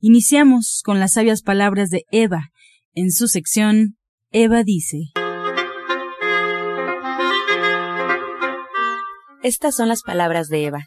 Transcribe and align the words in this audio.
Iniciamos 0.00 0.82
con 0.84 1.00
las 1.00 1.14
sabias 1.14 1.42
palabras 1.42 1.90
de 1.90 2.04
Eva. 2.12 2.50
En 2.94 3.10
su 3.10 3.26
sección, 3.26 3.96
Eva 4.30 4.62
dice. 4.62 4.98
Estas 9.42 9.74
son 9.74 9.88
las 9.88 10.02
palabras 10.02 10.46
de 10.46 10.66
Eva. 10.66 10.86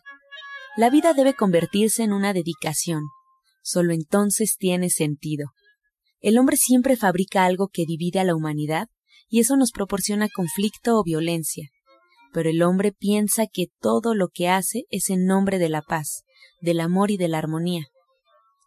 La 0.78 0.90
vida 0.90 1.12
debe 1.14 1.34
convertirse 1.34 2.04
en 2.04 2.14
una 2.14 2.32
dedicación. 2.32 3.04
Solo 3.62 3.92
entonces 3.92 4.56
tiene 4.58 4.90
sentido. 4.90 5.50
El 6.22 6.38
hombre 6.38 6.56
siempre 6.56 6.96
fabrica 6.96 7.44
algo 7.44 7.68
que 7.68 7.84
divide 7.86 8.22
a 8.22 8.24
la 8.24 8.34
humanidad 8.34 8.88
y 9.28 9.42
eso 9.42 9.58
nos 9.58 9.72
proporciona 9.72 10.30
conflicto 10.34 10.98
o 10.98 11.04
violencia. 11.04 11.70
Pero 12.32 12.50
el 12.50 12.62
hombre 12.64 12.94
piensa 12.94 13.44
que 13.52 13.66
todo 13.82 14.16
lo 14.16 14.30
que 14.34 14.48
hace 14.48 14.84
es 14.90 15.10
en 15.10 15.26
nombre 15.26 15.60
de 15.60 15.68
la 15.68 15.82
paz, 15.82 16.24
del 16.62 16.80
amor 16.80 17.12
y 17.12 17.18
de 17.18 17.28
la 17.28 17.40
armonía. 17.40 17.91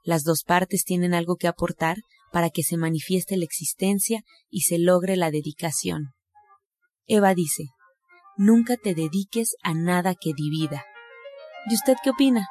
Las 0.04 0.22
dos 0.22 0.44
partes 0.44 0.84
tienen 0.84 1.14
algo 1.14 1.36
que 1.36 1.48
aportar 1.48 1.96
para 2.30 2.50
que 2.50 2.62
se 2.62 2.76
manifieste 2.76 3.36
la 3.36 3.44
existencia 3.44 4.22
y 4.50 4.62
se 4.62 4.78
logre 4.78 5.16
la 5.16 5.30
dedicación. 5.30 6.10
Eva 7.06 7.34
dice, 7.34 7.64
nunca 8.36 8.76
te 8.76 8.94
dediques 8.94 9.56
a 9.62 9.72
nada 9.72 10.14
que 10.14 10.32
divida. 10.36 10.84
¿Y 11.70 11.74
usted 11.74 11.94
qué 12.02 12.10
opina? 12.10 12.46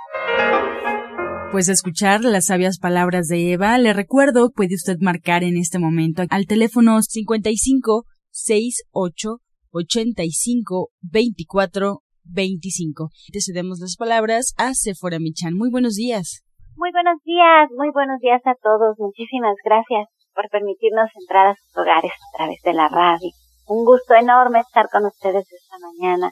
Pues 1.51 1.69
escuchar 1.69 2.23
las 2.23 2.45
sabias 2.45 2.79
palabras 2.79 3.27
de 3.27 3.51
Eva, 3.51 3.77
le 3.77 3.93
recuerdo, 3.93 4.49
puede 4.49 4.73
usted 4.73 4.97
marcar 4.99 5.43
en 5.43 5.55
este 5.55 5.77
momento 5.77 6.23
al 6.29 6.47
teléfono 6.47 6.99
55 7.03 8.05
68 8.31 9.37
85 9.69 10.89
24 11.01 12.01
25. 12.23 13.09
Te 13.31 13.41
cedemos 13.41 13.79
las 13.79 13.95
palabras 13.95 14.53
a 14.57 14.73
Sephora 14.73 15.19
Michan. 15.19 15.53
Muy 15.53 15.69
buenos 15.69 15.93
días. 15.93 16.42
Muy 16.75 16.91
buenos 16.91 17.21
días, 17.23 17.69
muy 17.77 17.91
buenos 17.91 18.19
días 18.19 18.41
a 18.45 18.55
todos. 18.55 18.97
Muchísimas 18.97 19.55
gracias 19.63 20.07
por 20.33 20.49
permitirnos 20.49 21.07
entrar 21.21 21.47
a 21.47 21.55
sus 21.55 21.77
hogares 21.77 22.11
a 22.11 22.37
través 22.37 22.61
de 22.63 22.73
la 22.73 22.89
radio. 22.89 23.29
Un 23.67 23.85
gusto 23.85 24.15
enorme 24.15 24.59
estar 24.59 24.89
con 24.89 25.05
ustedes 25.05 25.45
esta 25.51 25.77
mañana. 25.77 26.31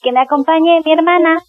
Que 0.00 0.12
me 0.12 0.20
acompañe 0.20 0.80
mi 0.84 0.92
hermana, 0.92 1.40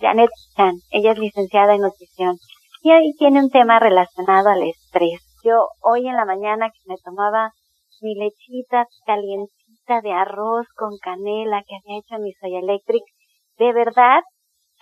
Janet 0.00 0.30
Chan. 0.56 0.74
Ella 0.90 1.12
es 1.12 1.18
licenciada 1.18 1.74
en 1.74 1.82
nutrición 1.82 2.36
y 2.82 2.90
hoy 2.90 3.14
tiene 3.16 3.40
un 3.40 3.50
tema 3.50 3.78
relacionado 3.78 4.48
al 4.48 4.64
estrés. 4.64 5.22
Yo 5.44 5.68
hoy 5.80 6.08
en 6.08 6.16
la 6.16 6.24
mañana 6.24 6.70
que 6.70 6.80
me 6.86 6.96
tomaba 6.98 7.52
mi 8.02 8.16
lechita 8.16 8.86
calientita 9.06 10.00
de 10.02 10.12
arroz 10.12 10.66
con 10.76 10.98
canela 10.98 11.62
que 11.62 11.76
había 11.76 12.00
hecho 12.00 12.20
mi 12.20 12.32
Soy 12.32 12.56
Electric, 12.56 13.04
de 13.58 13.72
verdad 13.72 14.20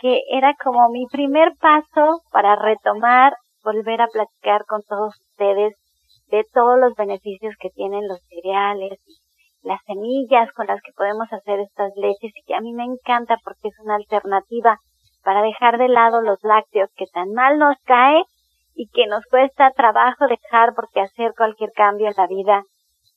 que 0.00 0.20
era 0.30 0.54
como 0.62 0.88
mi 0.88 1.06
primer 1.06 1.52
paso 1.60 2.22
para 2.30 2.56
retomar, 2.56 3.34
volver 3.62 4.00
a 4.00 4.08
platicar 4.08 4.64
con 4.66 4.82
todos 4.88 5.14
ustedes 5.30 5.74
de 6.28 6.44
todos 6.52 6.78
los 6.78 6.94
beneficios 6.94 7.54
que 7.60 7.70
tienen 7.70 8.08
los 8.08 8.20
cereales, 8.28 8.98
las 9.62 9.80
semillas 9.86 10.50
con 10.52 10.66
las 10.66 10.80
que 10.82 10.92
podemos 10.96 11.32
hacer 11.32 11.60
estas 11.60 11.92
leches 11.96 12.32
y 12.34 12.42
que 12.46 12.54
a 12.54 12.60
mí 12.60 12.72
me 12.72 12.84
encanta 12.84 13.36
porque 13.44 13.68
es 13.68 13.78
una 13.84 13.96
alternativa 13.96 14.78
para 15.22 15.42
dejar 15.42 15.78
de 15.78 15.88
lado 15.88 16.20
los 16.20 16.42
lácteos 16.42 16.90
que 16.96 17.06
tan 17.12 17.32
mal 17.32 17.58
nos 17.58 17.76
cae 17.84 18.22
y 18.74 18.88
que 18.88 19.06
nos 19.06 19.24
cuesta 19.26 19.70
trabajo 19.70 20.26
dejar 20.26 20.74
porque 20.74 21.00
hacer 21.00 21.32
cualquier 21.36 21.70
cambio 21.72 22.08
en 22.08 22.14
la 22.16 22.26
vida 22.26 22.62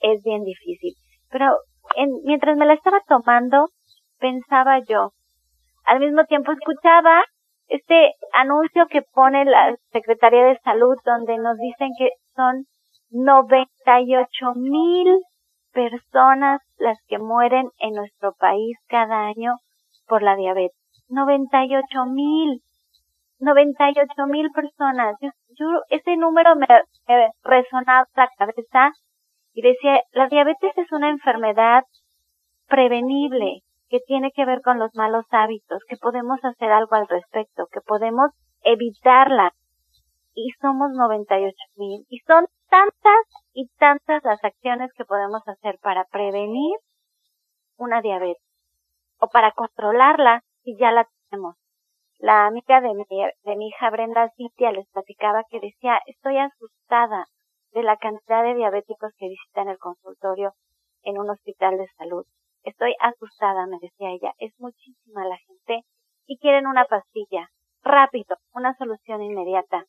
es 0.01 0.21
bien 0.23 0.43
difícil. 0.43 0.93
Pero 1.31 1.57
en, 1.95 2.09
mientras 2.25 2.57
me 2.57 2.65
la 2.65 2.73
estaba 2.73 2.99
tomando, 3.07 3.69
pensaba 4.19 4.79
yo, 4.87 5.11
al 5.85 5.99
mismo 5.99 6.23
tiempo 6.25 6.51
escuchaba 6.51 7.23
este 7.67 8.13
anuncio 8.33 8.87
que 8.87 9.01
pone 9.01 9.45
la 9.45 9.75
Secretaría 9.91 10.45
de 10.45 10.59
Salud 10.59 10.95
donde 11.05 11.37
nos 11.37 11.57
dicen 11.57 11.89
que 11.97 12.09
son 12.35 12.65
98 13.11 14.53
mil 14.55 15.19
personas 15.71 16.61
las 16.77 16.97
que 17.07 17.17
mueren 17.17 17.69
en 17.79 17.93
nuestro 17.93 18.33
país 18.33 18.77
cada 18.87 19.27
año 19.27 19.55
por 20.07 20.21
la 20.21 20.35
diabetes. 20.35 20.77
98 21.09 22.05
mil. 22.07 22.61
98 23.39 24.27
mil 24.27 24.49
personas. 24.51 25.15
Yo, 25.21 25.65
ese 25.89 26.15
número 26.17 26.55
me, 26.55 26.67
me 27.07 27.29
resonaba 27.43 28.05
la 28.15 28.29
cabeza 28.37 28.91
y 29.53 29.61
decía, 29.61 30.01
la 30.11 30.27
diabetes 30.27 30.77
es 30.77 30.91
una 30.91 31.09
enfermedad 31.09 31.83
prevenible 32.67 33.61
que 33.89 33.99
tiene 34.05 34.31
que 34.31 34.45
ver 34.45 34.61
con 34.61 34.79
los 34.79 34.93
malos 34.95 35.25
hábitos, 35.31 35.83
que 35.87 35.97
podemos 35.97 36.39
hacer 36.43 36.71
algo 36.71 36.95
al 36.95 37.07
respecto, 37.07 37.67
que 37.71 37.81
podemos 37.81 38.31
evitarla. 38.61 39.53
Y 40.33 40.51
somos 40.61 40.91
98 40.91 41.55
mil. 41.77 42.05
Y 42.09 42.19
son 42.19 42.45
tantas 42.69 43.25
y 43.53 43.69
tantas 43.77 44.23
las 44.23 44.43
acciones 44.43 44.91
que 44.97 45.05
podemos 45.05 45.41
hacer 45.47 45.77
para 45.81 46.05
prevenir 46.05 46.75
una 47.77 48.01
diabetes 48.01 48.43
o 49.19 49.27
para 49.29 49.51
controlarla 49.51 50.41
si 50.63 50.75
ya 50.77 50.91
la 50.91 51.07
tenemos. 51.29 51.55
La 52.19 52.47
amiga 52.47 52.81
de 52.81 52.93
mi, 52.93 53.05
de 53.07 53.55
mi 53.55 53.67
hija 53.67 53.89
Brenda 53.89 54.29
Cintia 54.35 54.71
les 54.71 54.87
platicaba 54.89 55.43
que 55.49 55.59
decía, 55.59 55.99
estoy 56.05 56.37
asustada 56.37 57.25
de 57.71 57.83
la 57.83 57.97
cantidad 57.97 58.43
de 58.43 58.55
diabéticos 58.55 59.11
que 59.17 59.27
visitan 59.27 59.69
el 59.69 59.77
consultorio 59.77 60.53
en 61.03 61.19
un 61.19 61.29
hospital 61.29 61.77
de 61.77 61.87
salud. 61.97 62.25
Estoy 62.65 62.95
asustada, 62.99 63.67
me 63.67 63.77
decía 63.79 64.09
ella, 64.09 64.33
es 64.39 64.51
muchísima 64.59 65.23
la 65.25 65.37
gente 65.37 65.85
y 66.25 66.39
quieren 66.39 66.65
una 66.65 66.85
pastilla, 66.85 67.47
rápido, 67.83 68.37
una 68.53 68.75
solución 68.75 69.21
inmediata. 69.21 69.85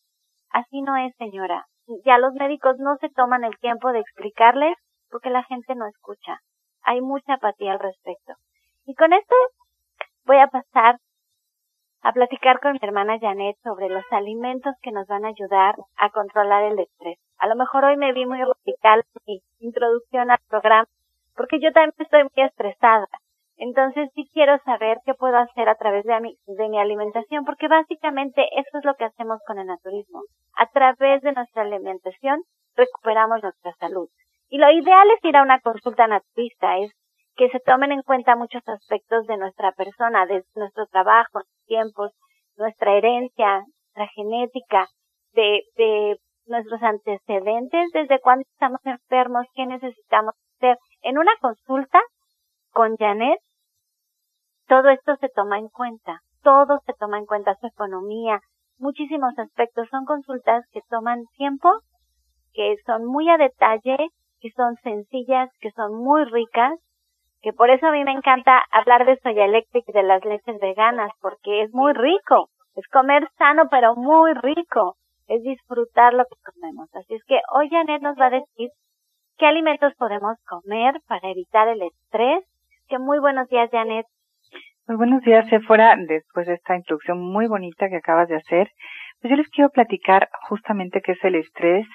Así 0.51 0.83
no 0.83 0.95
es, 0.97 1.15
señora. 1.17 1.65
Ya 2.05 2.19
los 2.19 2.35
médicos 2.35 2.77
no 2.79 2.97
se 3.01 3.09
toman 3.09 3.45
el 3.45 3.57
tiempo 3.61 3.93
de 3.93 4.01
explicarles 4.01 4.77
porque 5.11 5.31
la 5.31 5.43
gente 5.45 5.75
no 5.75 5.87
escucha. 5.87 6.41
Hay 6.83 7.01
mucha 7.01 7.35
apatía 7.35 7.73
al 7.73 7.81
respecto. 7.81 8.35
Y 8.85 8.95
con 8.95 9.15
esto 9.15 9.35
voy 10.27 10.37
a 10.37 10.49
pasar 10.49 10.99
a 12.03 12.13
platicar 12.13 12.61
con 12.61 12.73
mi 12.73 12.79
hermana 12.83 13.19
Janet 13.19 13.57
sobre 13.65 13.89
los 13.89 14.05
alimentos 14.11 14.75
que 14.83 14.93
nos 14.93 15.07
van 15.07 15.25
a 15.25 15.29
ayudar 15.29 15.77
a 15.97 16.11
controlar 16.11 16.65
el 16.65 16.79
estrés. 16.79 17.19
A 17.39 17.49
lo 17.49 17.57
mejor 17.57 17.85
hoy 17.85 17.97
me 17.97 18.13
vi 18.13 18.27
muy 18.27 18.39
radical 18.39 19.03
en 19.15 19.23
mi 19.27 19.41
introducción 19.61 20.31
al 20.31 20.39
programa, 20.49 20.87
porque 21.47 21.65
yo 21.65 21.73
también 21.73 21.93
estoy 21.99 22.23
muy 22.25 22.45
estresada. 22.45 23.07
Entonces 23.57 24.11
sí 24.15 24.29
quiero 24.33 24.59
saber 24.65 24.99
qué 25.05 25.15
puedo 25.15 25.37
hacer 25.39 25.69
a 25.69 25.77
través 25.77 26.05
de 26.05 26.21
mi, 26.21 26.37
de 26.47 26.69
mi 26.69 26.79
alimentación, 26.79 27.45
porque 27.45 27.69
básicamente 27.69 28.47
eso 28.57 28.79
es 28.79 28.85
lo 28.85 28.95
que 28.95 29.05
hacemos 29.05 29.39
con 29.47 29.59
el 29.59 29.67
naturismo. 29.67 30.23
A 30.57 30.67
través 30.67 31.23
de 31.23 31.33
nuestra 31.33 31.63
alimentación 31.63 32.43
recuperamos 32.75 33.43
nuestra 33.43 33.73
salud. 33.79 34.09
Y 34.49 34.59
lo 34.59 34.71
ideal 34.71 35.09
es 35.11 35.25
ir 35.25 35.37
a 35.37 35.43
una 35.43 35.61
consulta 35.61 36.07
naturista, 36.07 36.79
es 36.79 36.91
que 37.37 37.49
se 37.51 37.61
tomen 37.61 37.93
en 37.93 38.03
cuenta 38.03 38.37
muchos 38.37 38.63
aspectos 38.67 39.27
de 39.27 39.37
nuestra 39.37 39.73
persona, 39.73 40.27
de 40.27 40.43
nuestro 40.55 40.87
trabajo, 40.87 41.43
tiempos, 41.67 42.11
nuestra 42.57 42.93
herencia, 42.95 43.63
nuestra 43.95 44.09
genética, 44.15 44.87
de, 45.33 45.63
de 45.77 46.17
nuestros 46.47 46.83
antecedentes, 46.83 47.91
desde 47.93 48.21
cuándo 48.21 48.45
estamos 48.51 48.81
enfermos, 48.85 49.47
qué 49.55 49.67
necesitamos 49.67 50.35
hacer. 50.57 50.77
En 51.07 51.19
una 51.19 51.31
consulta 51.41 52.01
con 52.73 52.97
Janet, 52.97 53.39
todo 54.67 54.89
esto 54.89 55.15
se 55.21 55.29
toma 55.29 55.57
en 55.57 55.69
cuenta, 55.69 56.19
todo 56.43 56.81
se 56.85 56.95
toma 56.95 57.19
en 57.19 57.27
cuenta, 57.27 57.55
su 57.61 57.69
economía, 57.69 58.41
muchísimos 58.81 59.39
aspectos. 59.39 59.87
Son 59.89 60.05
consultas 60.05 60.65
que 60.73 60.81
toman 60.91 61.23
tiempo, 61.37 61.71
que 62.55 62.75
son 62.85 63.07
muy 63.07 63.31
a 63.31 63.37
detalle, 63.37 64.09
que 64.41 64.51
son 64.57 64.75
sencillas, 64.83 65.49
que 65.61 65.71
son 65.77 65.95
muy 65.95 66.25
ricas, 66.25 66.73
que 67.41 67.53
por 67.53 67.71
eso 67.71 67.87
a 67.87 67.93
mí 67.93 68.03
me 68.03 68.11
encanta 68.11 68.65
hablar 68.73 69.07
de 69.07 69.17
Soya 69.21 69.45
Electric 69.45 69.85
y 69.87 69.93
de 69.93 70.03
las 70.03 70.25
leches 70.25 70.59
veganas, 70.59 71.13
porque 71.21 71.63
es 71.63 71.73
muy 71.73 71.93
rico, 71.93 72.49
es 72.75 72.85
comer 72.89 73.29
sano 73.39 73.69
pero 73.71 73.95
muy 73.95 74.35
rico, 74.35 74.97
es 75.29 75.41
disfrutar 75.45 76.15
lo 76.15 76.25
que 76.25 76.51
comemos. 76.53 76.93
Así 76.97 77.15
es 77.15 77.23
que 77.29 77.39
hoy 77.55 77.69
Janet 77.71 78.03
nos 78.03 78.19
va 78.19 78.27
a 78.27 78.31
decir 78.31 78.71
qué 79.39 79.47
alimentos 79.47 79.93
podemos 79.99 80.37
comer 80.47 80.95
para 81.07 81.31
evitar 81.31 81.69
el 81.69 81.83
estrés. 81.83 82.45
Que 82.89 82.99
muy 82.99 83.19
buenos 83.19 83.49
días 83.49 83.69
Janet. 83.71 84.07
Muy 84.87 84.97
buenos 84.97 85.23
días, 85.23 85.49
Sephora. 85.49 85.97
Después 85.99 86.47
de 86.47 86.55
esta 86.55 86.77
introducción 86.77 87.19
muy 87.21 87.49
bonita 87.49 87.89
que 87.89 87.97
acabas 87.97 88.29
de 88.29 88.37
hacer, 88.37 88.71
pues 89.21 89.31
yo 89.31 89.37
les 89.37 89.49
quiero 89.49 89.71
platicar 89.71 90.29
justamente 90.49 91.01
qué 91.03 91.13
es 91.13 91.25
el 91.25 91.35
estrés. 91.35 91.87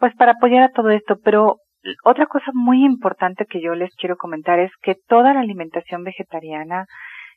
pues 0.00 0.14
para 0.16 0.32
apoyar 0.32 0.64
a 0.64 0.72
todo 0.72 0.90
esto, 0.90 1.16
pero 1.22 1.58
otra 2.04 2.26
cosa 2.26 2.50
muy 2.54 2.84
importante 2.84 3.46
que 3.46 3.60
yo 3.60 3.74
les 3.74 3.94
quiero 3.96 4.16
comentar 4.16 4.58
es 4.58 4.72
que 4.82 4.96
toda 5.06 5.34
la 5.34 5.40
alimentación 5.40 6.02
vegetariana 6.02 6.86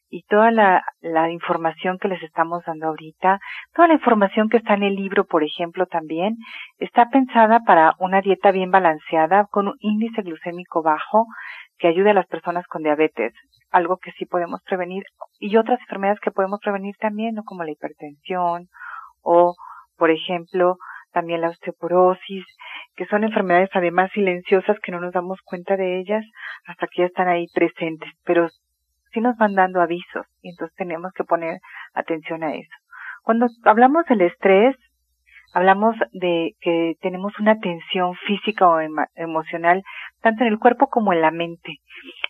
y 0.09 0.23
toda 0.23 0.51
la, 0.51 0.83
la 1.01 1.31
información 1.31 1.97
que 1.97 2.07
les 2.07 2.21
estamos 2.23 2.63
dando 2.65 2.87
ahorita, 2.87 3.39
toda 3.73 3.87
la 3.87 3.95
información 3.95 4.49
que 4.49 4.57
está 4.57 4.75
en 4.75 4.83
el 4.83 4.95
libro, 4.95 5.25
por 5.25 5.43
ejemplo, 5.43 5.85
también, 5.87 6.37
está 6.77 7.09
pensada 7.09 7.61
para 7.65 7.93
una 7.99 8.21
dieta 8.21 8.51
bien 8.51 8.71
balanceada, 8.71 9.45
con 9.49 9.67
un 9.67 9.75
índice 9.79 10.21
glucémico 10.21 10.83
bajo, 10.83 11.25
que 11.77 11.87
ayude 11.87 12.11
a 12.11 12.15
las 12.15 12.27
personas 12.27 12.65
con 12.67 12.83
diabetes, 12.83 13.33
algo 13.71 13.97
que 13.97 14.11
sí 14.13 14.25
podemos 14.25 14.61
prevenir, 14.63 15.03
y 15.39 15.57
otras 15.57 15.79
enfermedades 15.81 16.19
que 16.19 16.31
podemos 16.31 16.59
prevenir 16.61 16.95
también, 16.99 17.35
¿no? 17.35 17.43
como 17.43 17.63
la 17.63 17.71
hipertensión, 17.71 18.67
o, 19.21 19.55
por 19.97 20.11
ejemplo, 20.11 20.77
también 21.11 21.41
la 21.41 21.49
osteoporosis, 21.49 22.45
que 22.95 23.05
son 23.05 23.23
enfermedades 23.23 23.69
además 23.73 24.11
silenciosas 24.13 24.77
que 24.83 24.91
no 24.91 24.99
nos 24.99 25.13
damos 25.13 25.39
cuenta 25.43 25.77
de 25.77 25.99
ellas 25.99 26.25
hasta 26.65 26.87
que 26.87 27.01
ya 27.01 27.05
están 27.07 27.27
ahí 27.29 27.47
presentes, 27.53 28.11
pero 28.25 28.49
sí 29.15 29.21
nos 29.21 29.35
van 29.37 29.55
dando 29.55 29.81
avisos 29.81 30.27
y 30.43 30.49
entonces 30.49 30.75
tenemos 30.77 31.11
que 31.13 31.23
poner 31.23 31.59
atención 31.95 32.43
a 32.43 32.53
eso. 32.53 32.75
Cuando 33.23 33.47
hablamos 33.63 34.05
del 34.05 34.21
estrés, 34.21 34.75
hablamos 35.55 35.95
de 36.11 36.51
que 36.59 36.95
tenemos 37.01 37.33
una 37.39 37.57
tensión 37.59 38.13
física 38.27 38.67
o 38.67 38.79
emocional 39.15 39.81
tanto 40.21 40.43
en 40.43 40.51
el 40.51 40.59
cuerpo 40.59 40.87
como 40.87 41.13
en 41.13 41.21
la 41.21 41.31
mente. 41.31 41.77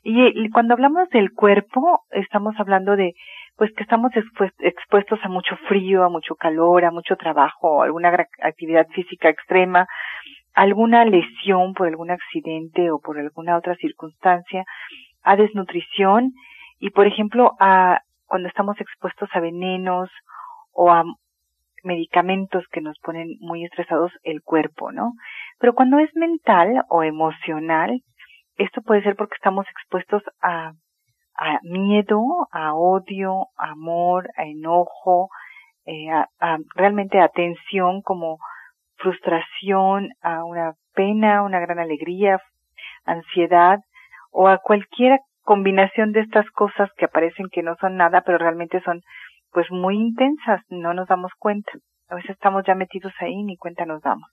Y, 0.03 0.49
cuando 0.51 0.75
hablamos 0.75 1.09
del 1.09 1.33
cuerpo, 1.33 2.01
estamos 2.11 2.55
hablando 2.59 2.95
de 2.95 3.13
pues 3.57 3.73
que 3.73 3.83
estamos 3.83 4.11
expuestos 4.59 5.19
a 5.23 5.29
mucho 5.29 5.55
frío, 5.67 6.03
a 6.03 6.09
mucho 6.09 6.35
calor, 6.35 6.85
a 6.85 6.91
mucho 6.91 7.15
trabajo, 7.15 7.81
alguna 7.81 8.09
actividad 8.41 8.85
física 8.89 9.29
extrema, 9.29 9.87
alguna 10.53 11.03
lesión 11.05 11.73
por 11.73 11.87
algún 11.87 12.11
accidente 12.11 12.91
o 12.91 12.99
por 12.99 13.17
alguna 13.17 13.57
otra 13.57 13.75
circunstancia, 13.75 14.65
a 15.23 15.35
desnutrición 15.35 16.33
y 16.79 16.89
por 16.91 17.07
ejemplo 17.07 17.53
a 17.59 18.01
cuando 18.25 18.49
estamos 18.49 18.79
expuestos 18.79 19.29
a 19.33 19.39
venenos 19.39 20.09
o 20.73 20.91
a 20.91 21.03
medicamentos 21.83 22.65
que 22.71 22.81
nos 22.81 22.97
ponen 22.99 23.37
muy 23.39 23.63
estresados 23.63 24.11
el 24.23 24.41
cuerpo, 24.41 24.91
¿no? 24.91 25.13
Pero 25.59 25.73
cuando 25.73 25.99
es 25.99 26.09
mental 26.15 26.83
o 26.89 27.03
emocional, 27.03 28.01
esto 28.57 28.81
puede 28.81 29.03
ser 29.03 29.15
porque 29.15 29.35
estamos 29.35 29.65
expuestos 29.69 30.23
a, 30.41 30.73
a 31.37 31.59
miedo, 31.63 32.47
a 32.51 32.73
odio, 32.73 33.47
a 33.57 33.71
amor, 33.71 34.29
a 34.35 34.45
enojo, 34.45 35.29
eh, 35.85 36.09
a, 36.09 36.57
realmente 36.75 37.19
a 37.19 37.29
tensión 37.29 38.01
como 38.01 38.39
frustración, 38.97 40.09
a 40.21 40.43
una 40.43 40.73
pena, 40.93 41.43
una 41.43 41.59
gran 41.59 41.79
alegría, 41.79 42.39
ansiedad 43.05 43.79
o 44.31 44.47
a 44.47 44.57
cualquier 44.57 45.19
combinación 45.45 46.11
de 46.11 46.21
estas 46.21 46.49
cosas 46.51 46.89
que 46.97 47.05
aparecen 47.05 47.47
que 47.51 47.63
no 47.63 47.75
son 47.79 47.95
nada, 47.95 48.21
pero 48.21 48.37
realmente 48.37 48.81
son 48.81 49.01
pues 49.51 49.71
muy 49.71 49.95
intensas, 49.95 50.61
no 50.69 50.93
nos 50.93 51.07
damos 51.07 51.31
cuenta. 51.39 51.71
A 52.09 52.15
veces 52.15 52.31
estamos 52.31 52.63
ya 52.67 52.75
metidos 52.75 53.13
ahí 53.19 53.43
ni 53.43 53.55
cuenta 53.55 53.85
nos 53.85 54.01
damos. 54.01 54.29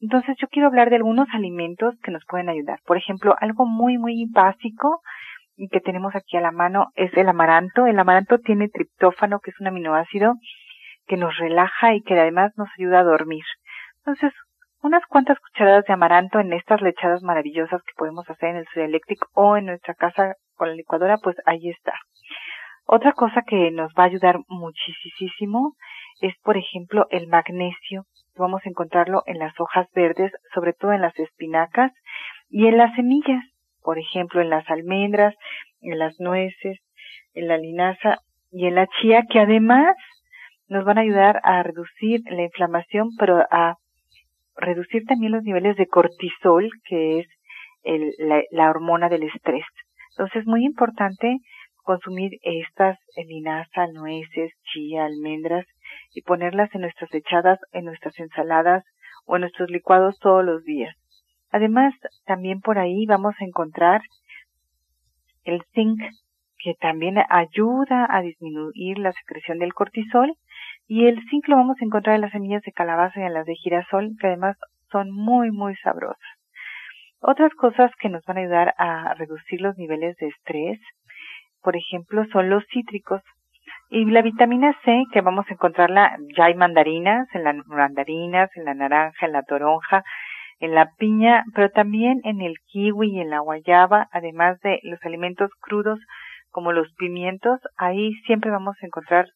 Entonces 0.00 0.36
yo 0.40 0.48
quiero 0.48 0.68
hablar 0.68 0.90
de 0.90 0.96
algunos 0.96 1.28
alimentos 1.32 1.94
que 2.02 2.10
nos 2.10 2.24
pueden 2.26 2.48
ayudar. 2.48 2.80
Por 2.84 2.96
ejemplo, 2.96 3.34
algo 3.40 3.66
muy, 3.66 3.98
muy 3.98 4.26
básico 4.30 5.00
que 5.70 5.80
tenemos 5.80 6.14
aquí 6.14 6.36
a 6.36 6.40
la 6.40 6.52
mano 6.52 6.88
es 6.94 7.12
el 7.16 7.28
amaranto. 7.28 7.86
El 7.86 7.98
amaranto 7.98 8.38
tiene 8.38 8.68
triptófano, 8.68 9.40
que 9.40 9.50
es 9.50 9.60
un 9.60 9.66
aminoácido 9.66 10.34
que 11.06 11.16
nos 11.16 11.36
relaja 11.38 11.94
y 11.94 12.02
que 12.02 12.18
además 12.18 12.52
nos 12.56 12.68
ayuda 12.78 13.00
a 13.00 13.04
dormir. 13.04 13.44
Entonces, 13.98 14.32
unas 14.82 15.04
cuantas 15.06 15.38
cucharadas 15.40 15.84
de 15.86 15.92
amaranto 15.92 16.40
en 16.40 16.52
estas 16.52 16.80
lechadas 16.80 17.22
maravillosas 17.22 17.82
que 17.82 17.92
podemos 17.96 18.28
hacer 18.30 18.50
en 18.50 18.56
el 18.56 18.66
Soy 18.72 18.84
Electric 18.84 19.18
o 19.34 19.56
en 19.56 19.66
nuestra 19.66 19.94
casa 19.94 20.34
con 20.54 20.68
la 20.68 20.74
licuadora, 20.74 21.18
pues 21.18 21.36
ahí 21.46 21.68
está. 21.70 21.92
Otra 22.86 23.12
cosa 23.12 23.42
que 23.46 23.70
nos 23.70 23.92
va 23.92 24.04
a 24.04 24.06
ayudar 24.06 24.38
muchísimo 24.48 25.74
es, 26.20 26.34
por 26.42 26.56
ejemplo, 26.56 27.06
el 27.10 27.28
magnesio. 27.28 28.04
Vamos 28.36 28.62
a 28.64 28.68
encontrarlo 28.68 29.22
en 29.26 29.38
las 29.38 29.52
hojas 29.60 29.86
verdes, 29.94 30.32
sobre 30.54 30.72
todo 30.72 30.92
en 30.92 31.02
las 31.02 31.18
espinacas 31.18 31.92
y 32.48 32.66
en 32.66 32.78
las 32.78 32.94
semillas, 32.94 33.44
por 33.82 33.98
ejemplo, 33.98 34.40
en 34.40 34.48
las 34.48 34.68
almendras, 34.70 35.34
en 35.80 35.98
las 35.98 36.18
nueces, 36.18 36.78
en 37.34 37.48
la 37.48 37.58
linaza 37.58 38.18
y 38.50 38.66
en 38.66 38.76
la 38.76 38.86
chía, 38.86 39.24
que 39.28 39.40
además 39.40 39.94
nos 40.68 40.84
van 40.84 40.98
a 40.98 41.02
ayudar 41.02 41.40
a 41.44 41.62
reducir 41.62 42.20
la 42.26 42.42
inflamación, 42.42 43.10
pero 43.18 43.44
a 43.50 43.76
reducir 44.58 45.04
también 45.06 45.32
los 45.32 45.42
niveles 45.42 45.76
de 45.76 45.86
cortisol, 45.86 46.68
que 46.84 47.20
es 47.20 47.26
el, 47.82 48.12
la, 48.18 48.42
la 48.50 48.70
hormona 48.70 49.08
del 49.08 49.22
estrés. 49.22 49.64
Entonces 50.10 50.42
es 50.42 50.46
muy 50.46 50.64
importante 50.64 51.38
consumir 51.88 52.32
estas 52.42 52.98
linaza, 53.16 53.86
nueces, 53.94 54.52
chía, 54.64 55.06
almendras 55.06 55.64
y 56.12 56.22
ponerlas 56.22 56.74
en 56.74 56.82
nuestras 56.82 57.12
echadas, 57.14 57.58
en 57.72 57.86
nuestras 57.86 58.18
ensaladas 58.18 58.84
o 59.24 59.36
en 59.36 59.42
nuestros 59.42 59.70
licuados 59.70 60.18
todos 60.18 60.44
los 60.44 60.64
días. 60.64 60.94
Además, 61.50 61.94
también 62.26 62.60
por 62.60 62.78
ahí 62.78 63.06
vamos 63.06 63.34
a 63.40 63.44
encontrar 63.44 64.02
el 65.44 65.62
zinc, 65.74 65.98
que 66.58 66.74
también 66.74 67.16
ayuda 67.30 68.06
a 68.10 68.20
disminuir 68.20 68.98
la 68.98 69.12
secreción 69.12 69.58
del 69.58 69.72
cortisol, 69.72 70.34
y 70.88 71.06
el 71.06 71.22
zinc 71.28 71.46
lo 71.46 71.56
vamos 71.56 71.76
a 71.80 71.84
encontrar 71.84 72.16
en 72.16 72.22
las 72.22 72.32
semillas 72.32 72.62
de 72.62 72.72
calabaza 72.72 73.20
y 73.20 73.22
en 73.22 73.34
las 73.34 73.46
de 73.46 73.54
girasol, 73.54 74.16
que 74.20 74.26
además 74.26 74.56
son 74.90 75.12
muy, 75.12 75.50
muy 75.52 75.76
sabrosas. 75.76 76.18
Otras 77.20 77.52
cosas 77.54 77.92
que 78.00 78.08
nos 78.08 78.24
van 78.24 78.38
a 78.38 78.40
ayudar 78.40 78.74
a 78.78 79.14
reducir 79.14 79.60
los 79.60 79.76
niveles 79.76 80.16
de 80.16 80.28
estrés 80.28 80.80
por 81.62 81.76
ejemplo, 81.76 82.24
son 82.32 82.50
los 82.50 82.64
cítricos. 82.72 83.22
Y 83.90 84.04
la 84.04 84.22
vitamina 84.22 84.74
C, 84.84 85.04
que 85.12 85.20
vamos 85.20 85.46
a 85.48 85.54
encontrarla, 85.54 86.16
ya 86.36 86.46
hay 86.46 86.54
mandarinas, 86.54 87.26
en 87.34 87.44
las 87.44 87.56
mandarinas, 87.66 88.50
en 88.56 88.64
la 88.64 88.74
naranja, 88.74 89.26
en 89.26 89.32
la 89.32 89.42
toronja, 89.42 90.02
en 90.60 90.74
la 90.74 90.90
piña, 90.98 91.44
pero 91.54 91.70
también 91.70 92.20
en 92.24 92.40
el 92.40 92.54
kiwi 92.66 93.16
y 93.16 93.20
en 93.20 93.30
la 93.30 93.40
guayaba, 93.40 94.08
además 94.12 94.58
de 94.60 94.80
los 94.82 94.98
alimentos 95.04 95.50
crudos 95.60 95.98
como 96.50 96.72
los 96.72 96.92
pimientos, 96.94 97.60
ahí 97.76 98.14
siempre 98.26 98.50
vamos 98.50 98.76
a 98.82 98.86
encontrar 98.86 99.26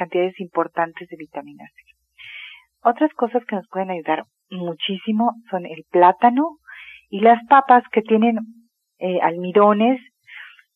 cantidades 0.00 0.40
importantes 0.40 1.08
de 1.08 1.16
vitamina 1.16 1.64
C. 1.64 1.82
Otras 2.82 3.12
cosas 3.12 3.44
que 3.44 3.56
nos 3.56 3.68
pueden 3.68 3.90
ayudar 3.90 4.24
muchísimo 4.50 5.34
son 5.50 5.66
el 5.66 5.84
plátano 5.90 6.56
y 7.08 7.20
las 7.20 7.38
papas 7.46 7.84
que 7.92 8.02
tienen 8.02 8.38
eh, 8.98 9.20
almidones 9.20 10.00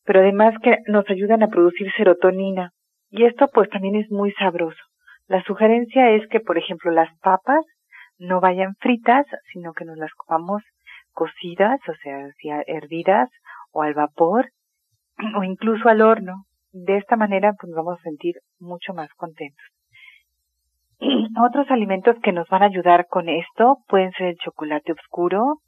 pero 0.04 0.20
además 0.20 0.54
que 0.62 0.78
nos 0.86 1.08
ayudan 1.08 1.42
a 1.42 1.48
producir 1.48 1.90
serotonina. 1.96 2.70
Y 3.10 3.24
esto 3.24 3.48
pues 3.52 3.68
también 3.70 3.96
es 3.96 4.10
muy 4.10 4.32
sabroso. 4.32 4.80
La 5.26 5.42
sugerencia 5.44 6.10
es 6.10 6.26
que, 6.28 6.40
por 6.40 6.58
ejemplo, 6.58 6.90
las 6.90 7.08
papas 7.20 7.64
no 8.18 8.40
vayan 8.40 8.74
fritas, 8.80 9.26
sino 9.52 9.72
que 9.72 9.84
nos 9.84 9.96
las 9.96 10.12
comamos 10.12 10.62
cocidas, 11.12 11.80
o 11.88 11.94
sea, 12.02 12.62
hervidas 12.66 13.30
o 13.72 13.82
al 13.82 13.94
vapor 13.94 14.50
o 15.36 15.44
incluso 15.44 15.88
al 15.88 16.02
horno. 16.02 16.44
De 16.76 16.96
esta 16.96 17.16
manera 17.16 17.52
pues 17.52 17.70
nos 17.70 17.84
vamos 17.84 18.00
a 18.00 18.02
sentir 18.02 18.34
mucho 18.58 18.94
más 18.94 19.08
contentos. 19.14 19.64
Otros 21.48 21.70
alimentos 21.70 22.16
que 22.20 22.32
nos 22.32 22.48
van 22.48 22.64
a 22.64 22.66
ayudar 22.66 23.06
con 23.08 23.28
esto 23.28 23.78
pueden 23.86 24.10
ser 24.12 24.28
el 24.28 24.36
chocolate 24.38 24.92
oscuro, 24.92 25.60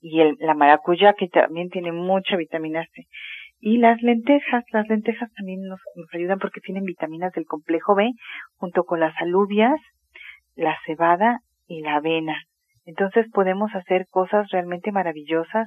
y 0.00 0.20
el, 0.20 0.36
la 0.38 0.54
maracuyá 0.54 1.14
que 1.14 1.26
también 1.26 1.70
tiene 1.70 1.90
mucha 1.90 2.36
vitamina 2.36 2.86
C. 2.94 3.06
Y 3.60 3.78
las 3.78 4.00
lentejas, 4.02 4.64
las 4.70 4.88
lentejas 4.88 5.28
también 5.32 5.62
nos, 5.64 5.80
nos 5.96 6.14
ayudan 6.14 6.38
porque 6.38 6.60
tienen 6.60 6.84
vitaminas 6.84 7.32
del 7.32 7.46
complejo 7.46 7.96
B 7.96 8.12
junto 8.56 8.84
con 8.84 9.00
las 9.00 9.14
alubias, 9.20 9.80
la 10.54 10.76
cebada 10.86 11.40
y 11.66 11.80
la 11.80 11.96
avena. 11.96 12.36
Entonces 12.84 13.26
podemos 13.32 13.74
hacer 13.74 14.06
cosas 14.08 14.48
realmente 14.50 14.92
maravillosas 14.92 15.66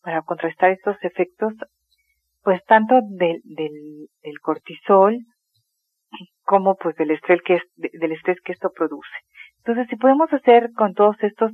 para 0.00 0.22
contrastar 0.22 0.70
estos 0.70 0.96
efectos, 1.02 1.52
pues 2.42 2.62
tanto 2.64 3.00
del, 3.02 3.40
del, 3.44 4.08
del 4.22 4.38
cortisol 4.40 5.18
como 6.44 6.76
pues 6.76 6.96
del 6.96 7.12
estrés 7.12 7.40
que 7.42 7.54
es, 7.54 7.62
del 7.76 8.12
estrés 8.12 8.38
que 8.44 8.52
esto 8.52 8.70
produce. 8.74 9.16
Entonces 9.58 9.86
si 9.88 9.96
podemos 9.96 10.32
hacer 10.32 10.70
con 10.76 10.94
todos 10.94 11.16
estos 11.22 11.52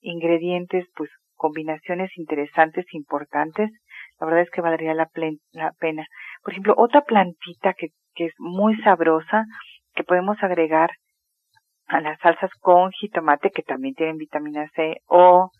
ingredientes 0.00 0.86
pues 0.96 1.10
combinaciones 1.36 2.10
interesantes, 2.16 2.84
importantes, 2.92 3.70
la 4.18 4.26
verdad 4.26 4.42
es 4.42 4.50
que 4.50 4.60
valdría 4.60 4.94
la, 4.94 5.08
la 5.52 5.72
pena. 5.78 6.04
Por 6.42 6.52
ejemplo, 6.52 6.74
otra 6.76 7.02
plantita 7.02 7.72
que, 7.72 7.88
que 8.14 8.26
es 8.26 8.34
muy 8.38 8.76
sabrosa, 8.82 9.44
que 9.94 10.04
podemos 10.04 10.36
agregar 10.42 10.90
a 11.86 12.00
las 12.00 12.18
salsas 12.20 12.50
con 12.60 12.90
jitomate, 12.92 13.50
que 13.50 13.62
también 13.62 13.94
tienen 13.94 14.16
vitamina 14.16 14.68
C, 14.76 14.98
o 15.06 15.50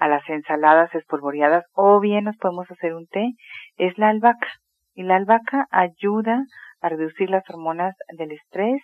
a 0.00 0.08
las 0.08 0.28
ensaladas 0.28 0.92
espolvoreadas, 0.94 1.64
o 1.74 2.00
bien 2.00 2.24
nos 2.24 2.36
podemos 2.38 2.68
hacer 2.70 2.94
un 2.94 3.06
té, 3.06 3.34
es 3.76 3.96
la 3.98 4.08
albahaca. 4.08 4.48
Y 4.94 5.02
la 5.02 5.16
albahaca 5.16 5.66
ayuda 5.70 6.44
a 6.80 6.88
reducir 6.88 7.30
las 7.30 7.48
hormonas 7.50 7.94
del 8.16 8.32
estrés. 8.32 8.82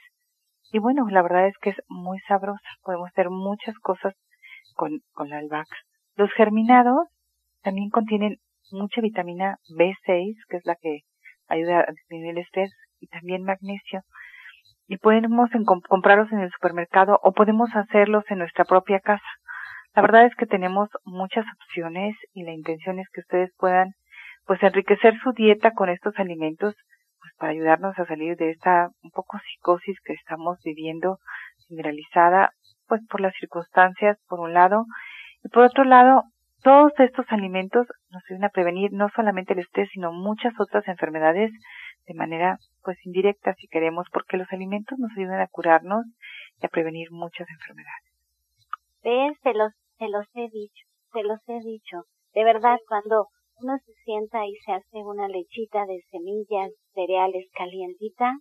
Y 0.72 0.78
bueno, 0.78 1.06
la 1.08 1.22
verdad 1.22 1.48
es 1.48 1.56
que 1.62 1.70
es 1.70 1.76
muy 1.88 2.18
sabrosa. 2.28 2.68
Podemos 2.82 3.08
hacer 3.08 3.30
muchas 3.30 3.74
cosas 3.78 4.14
con, 4.74 5.00
con 5.12 5.30
la 5.30 5.38
Albax. 5.38 5.68
Los 6.16 6.30
germinados 6.34 7.08
también 7.62 7.88
contienen 7.88 8.36
mucha 8.70 9.00
vitamina 9.00 9.56
B6, 9.70 10.34
que 10.48 10.56
es 10.58 10.66
la 10.66 10.76
que 10.76 11.00
ayuda 11.48 11.80
a 11.80 11.92
disminuir 11.92 12.32
el 12.32 12.38
estrés, 12.38 12.72
y 13.00 13.06
también 13.06 13.42
magnesio. 13.42 14.02
Y 14.86 14.98
podemos 14.98 15.48
comprarlos 15.88 16.30
en 16.30 16.40
el 16.40 16.50
supermercado 16.52 17.18
o 17.22 17.32
podemos 17.32 17.70
hacerlos 17.74 18.24
en 18.28 18.38
nuestra 18.38 18.64
propia 18.64 19.00
casa. 19.00 19.24
La 19.96 20.02
verdad 20.02 20.26
es 20.26 20.34
que 20.36 20.44
tenemos 20.44 20.90
muchas 21.06 21.46
opciones 21.54 22.14
y 22.34 22.42
la 22.42 22.52
intención 22.52 22.98
es 22.98 23.08
que 23.14 23.22
ustedes 23.22 23.50
puedan 23.56 23.94
pues 24.44 24.62
enriquecer 24.62 25.14
su 25.22 25.32
dieta 25.32 25.70
con 25.70 25.88
estos 25.88 26.12
alimentos 26.18 26.74
pues 27.18 27.32
para 27.38 27.52
ayudarnos 27.52 27.98
a 27.98 28.04
salir 28.04 28.36
de 28.36 28.50
esta 28.50 28.90
un 29.02 29.10
poco 29.10 29.38
psicosis 29.38 29.96
que 30.04 30.12
estamos 30.12 30.58
viviendo 30.62 31.16
generalizada 31.66 32.50
pues 32.86 33.00
por 33.08 33.22
las 33.22 33.32
circunstancias 33.40 34.18
por 34.28 34.40
un 34.40 34.52
lado 34.52 34.84
y 35.42 35.48
por 35.48 35.64
otro 35.64 35.84
lado 35.84 36.24
todos 36.62 36.92
estos 36.98 37.24
alimentos 37.30 37.86
nos 38.10 38.22
ayudan 38.28 38.44
a 38.44 38.50
prevenir 38.50 38.92
no 38.92 39.08
solamente 39.16 39.54
el 39.54 39.60
estrés 39.60 39.88
sino 39.94 40.12
muchas 40.12 40.52
otras 40.60 40.86
enfermedades 40.88 41.50
de 42.06 42.14
manera 42.14 42.58
pues 42.82 42.98
indirecta 43.06 43.54
si 43.54 43.66
queremos 43.66 44.06
porque 44.12 44.36
los 44.36 44.52
alimentos 44.52 44.98
nos 44.98 45.10
ayudan 45.16 45.40
a 45.40 45.48
curarnos 45.48 46.04
y 46.60 46.66
a 46.66 46.68
prevenir 46.68 47.10
muchas 47.12 47.48
enfermedades. 47.48 48.16
Los, 49.54 49.72
se 49.98 50.08
los 50.08 50.26
he 50.34 50.48
dicho, 50.50 50.84
se 51.12 51.22
los 51.22 51.38
he 51.48 51.60
dicho. 51.60 52.02
De 52.34 52.44
verdad, 52.44 52.78
cuando 52.88 53.28
uno 53.60 53.76
se 53.84 53.92
sienta 54.04 54.46
y 54.46 54.54
se 54.64 54.72
hace 54.72 54.98
una 55.04 55.28
lechita 55.28 55.86
de 55.86 56.00
semillas, 56.10 56.72
cereales 56.94 57.48
calientita, 57.54 58.36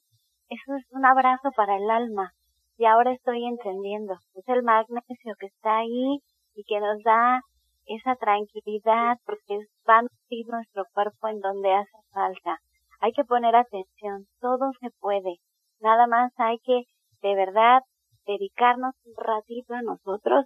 eso 0.50 0.76
es 0.76 0.86
un 0.92 1.06
abrazo 1.06 1.50
para 1.56 1.78
el 1.78 1.90
alma. 1.90 2.32
Y 2.78 2.86
ahora 2.86 3.14
estoy 3.14 3.46
entendiendo. 3.46 4.16
Es 4.34 4.48
el 4.48 4.64
magnesio 4.64 5.34
que 5.40 5.48
está 5.48 5.78
ahí 5.78 6.20
y 6.56 6.64
que 6.66 6.80
nos 6.80 7.02
da 7.04 7.42
esa 7.86 8.16
tranquilidad 8.16 9.18
porque 9.26 9.58
va 9.88 10.00
a 10.00 10.02
nutrir 10.02 10.48
nuestro 10.48 10.84
cuerpo 10.94 11.28
en 11.28 11.40
donde 11.40 11.74
hace 11.74 11.98
falta. 12.12 12.60
Hay 13.00 13.12
que 13.14 13.24
poner 13.24 13.56
atención, 13.56 14.26
todo 14.40 14.72
se 14.82 14.90
puede. 15.00 15.38
Nada 15.80 16.08
más 16.08 16.32
hay 16.38 16.58
que, 16.60 16.84
de 17.22 17.36
verdad, 17.36 17.82
dedicarnos 18.26 18.96
un 19.06 19.14
ratito 19.24 19.74
a 19.74 19.82
nosotros, 19.82 20.46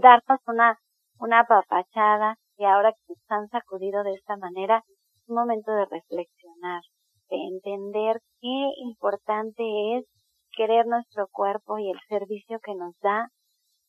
darnos 0.00 0.40
una, 0.46 0.78
una 1.18 1.44
papachada, 1.44 2.36
y 2.56 2.64
ahora 2.64 2.92
que 2.92 3.14
nos 3.14 3.30
han 3.30 3.48
sacudido 3.48 4.02
de 4.02 4.14
esta 4.14 4.36
manera, 4.36 4.82
es 4.88 5.28
un 5.28 5.36
momento 5.36 5.70
de 5.72 5.84
reflexionar, 5.86 6.82
de 7.30 7.36
entender 7.36 8.20
qué 8.40 8.70
importante 8.82 9.62
es 9.96 10.06
querer 10.56 10.86
nuestro 10.86 11.28
cuerpo 11.30 11.78
y 11.78 11.90
el 11.90 11.98
servicio 12.08 12.58
que 12.60 12.74
nos 12.74 12.98
da 13.00 13.28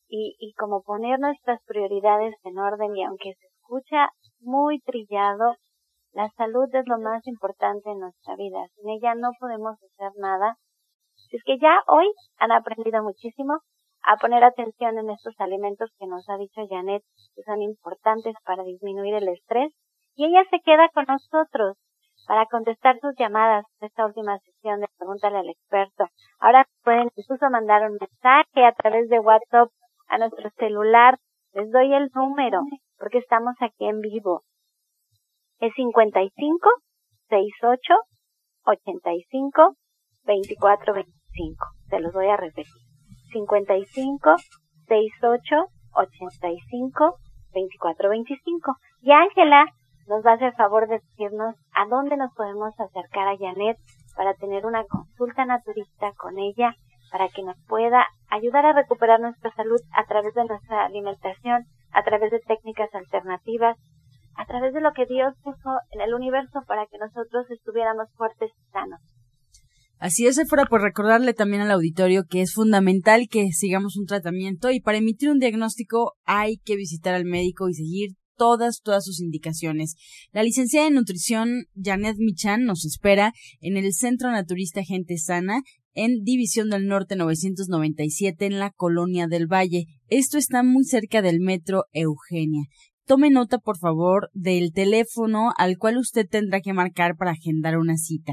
y, 0.08 0.36
y 0.38 0.52
como 0.54 0.82
poner 0.82 1.18
nuestras 1.18 1.60
prioridades 1.64 2.34
en 2.44 2.58
orden 2.58 2.96
y 2.96 3.02
aunque 3.04 3.32
se 3.34 3.46
escucha 3.46 4.08
muy 4.40 4.80
trillado, 4.80 5.56
la 6.12 6.28
salud 6.36 6.68
es 6.74 6.86
lo 6.86 6.98
más 6.98 7.26
importante 7.26 7.90
en 7.90 8.00
nuestra 8.00 8.34
vida. 8.36 8.66
Sin 8.74 8.88
ella 8.90 9.14
no 9.14 9.30
podemos 9.38 9.74
hacer 9.74 10.12
nada. 10.16 10.56
Es 11.30 11.42
que 11.44 11.58
ya 11.58 11.78
hoy 11.86 12.12
han 12.38 12.50
aprendido 12.50 13.02
muchísimo, 13.02 13.60
a 14.02 14.16
poner 14.16 14.44
atención 14.44 14.98
en 14.98 15.10
estos 15.10 15.34
alimentos 15.38 15.90
que 15.98 16.06
nos 16.06 16.28
ha 16.28 16.36
dicho 16.36 16.62
Janet, 16.68 17.02
que 17.34 17.42
son 17.42 17.62
importantes 17.62 18.34
para 18.44 18.62
disminuir 18.62 19.14
el 19.14 19.28
estrés. 19.28 19.72
Y 20.14 20.26
ella 20.26 20.44
se 20.50 20.60
queda 20.60 20.88
con 20.92 21.04
nosotros 21.06 21.76
para 22.26 22.46
contestar 22.46 22.98
sus 23.00 23.14
llamadas 23.18 23.64
en 23.80 23.88
esta 23.88 24.06
última 24.06 24.38
sesión 24.38 24.80
de 24.80 24.86
Pregúntale 24.98 25.38
al 25.38 25.48
experto. 25.48 26.04
Ahora 26.38 26.66
pueden 26.82 27.10
incluso 27.16 27.50
mandar 27.50 27.90
un 27.90 27.98
mensaje 28.00 28.64
a 28.64 28.72
través 28.72 29.08
de 29.08 29.20
WhatsApp 29.20 29.70
a 30.08 30.18
nuestro 30.18 30.50
celular. 30.58 31.18
Les 31.52 31.70
doy 31.70 31.92
el 31.92 32.10
número 32.14 32.60
porque 32.98 33.18
estamos 33.18 33.54
aquí 33.60 33.86
en 33.86 34.00
vivo. 34.00 34.42
Es 35.58 35.72
55 35.74 36.68
68 37.28 37.94
85 38.64 39.74
24 40.24 40.94
25. 40.94 41.66
Se 41.88 42.00
los 42.00 42.12
voy 42.12 42.28
a 42.28 42.36
repetir. 42.36 42.89
55 43.30 44.36
68 44.86 45.56
85 45.92 47.16
24 47.52 48.08
25. 48.08 48.76
Y 49.02 49.12
Ángela 49.12 49.66
nos 50.06 50.24
va 50.24 50.32
a 50.32 50.34
hacer 50.34 50.54
favor 50.54 50.88
de 50.88 50.98
decirnos 50.98 51.54
a 51.72 51.86
dónde 51.86 52.16
nos 52.16 52.32
podemos 52.34 52.78
acercar 52.78 53.28
a 53.28 53.36
Janet 53.38 53.78
para 54.16 54.34
tener 54.34 54.66
una 54.66 54.84
consulta 54.84 55.44
naturista 55.44 56.12
con 56.16 56.38
ella, 56.38 56.74
para 57.10 57.28
que 57.28 57.42
nos 57.42 57.56
pueda 57.68 58.06
ayudar 58.28 58.66
a 58.66 58.72
recuperar 58.72 59.20
nuestra 59.20 59.52
salud 59.52 59.80
a 59.92 60.04
través 60.04 60.34
de 60.34 60.44
nuestra 60.44 60.84
alimentación, 60.84 61.64
a 61.92 62.02
través 62.02 62.30
de 62.30 62.40
técnicas 62.40 62.92
alternativas, 62.94 63.76
a 64.36 64.46
través 64.46 64.74
de 64.74 64.80
lo 64.80 64.92
que 64.92 65.06
Dios 65.06 65.34
puso 65.42 65.78
en 65.90 66.00
el 66.00 66.14
universo 66.14 66.62
para 66.66 66.86
que 66.86 66.98
nosotros 66.98 67.50
estuviéramos 67.50 68.08
fuertes 68.16 68.50
y 68.50 68.70
sanos. 68.72 69.00
Así 70.00 70.26
es, 70.26 70.40
fuera 70.48 70.64
por 70.64 70.80
recordarle 70.80 71.34
también 71.34 71.60
al 71.60 71.70
auditorio 71.70 72.24
que 72.24 72.40
es 72.40 72.54
fundamental 72.54 73.28
que 73.28 73.52
sigamos 73.52 73.98
un 73.98 74.06
tratamiento 74.06 74.70
y 74.70 74.80
para 74.80 74.96
emitir 74.96 75.28
un 75.28 75.38
diagnóstico 75.38 76.14
hay 76.24 76.56
que 76.64 76.76
visitar 76.76 77.12
al 77.12 77.26
médico 77.26 77.68
y 77.68 77.74
seguir 77.74 78.10
todas, 78.34 78.80
todas 78.80 79.04
sus 79.04 79.20
indicaciones. 79.20 79.96
La 80.32 80.42
licenciada 80.42 80.88
en 80.88 80.94
nutrición 80.94 81.66
Janet 81.74 82.16
Michan 82.18 82.64
nos 82.64 82.86
espera 82.86 83.34
en 83.60 83.76
el 83.76 83.92
Centro 83.92 84.30
Naturista 84.30 84.82
Gente 84.82 85.18
Sana 85.18 85.60
en 85.92 86.22
División 86.24 86.70
del 86.70 86.86
Norte 86.86 87.14
997 87.16 88.46
en 88.46 88.58
la 88.58 88.70
Colonia 88.70 89.26
del 89.26 89.52
Valle. 89.52 89.84
Esto 90.08 90.38
está 90.38 90.62
muy 90.62 90.84
cerca 90.84 91.20
del 91.20 91.40
metro 91.40 91.84
Eugenia. 91.92 92.62
Tome 93.04 93.28
nota, 93.28 93.58
por 93.58 93.76
favor, 93.76 94.30
del 94.32 94.72
teléfono 94.72 95.50
al 95.58 95.76
cual 95.76 95.98
usted 95.98 96.26
tendrá 96.26 96.62
que 96.62 96.72
marcar 96.72 97.16
para 97.18 97.32
agendar 97.32 97.76
una 97.76 97.98
cita. 97.98 98.32